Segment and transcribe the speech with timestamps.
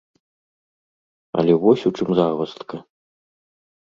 [1.41, 2.77] Але вось у чым загваздка.